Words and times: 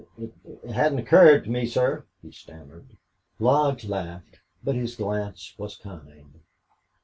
"It 0.17 0.33
that 0.63 0.71
hadn't 0.71 0.97
occurred 0.97 1.43
to 1.43 1.51
me, 1.51 1.67
sir," 1.67 2.05
he 2.23 2.31
stammered. 2.31 2.97
Lodge 3.37 3.85
laughed, 3.87 4.39
but 4.63 4.73
his 4.73 4.95
glance 4.95 5.53
was 5.59 5.77
kind. 5.77 6.39